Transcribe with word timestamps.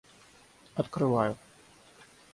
Открываю 0.81 1.37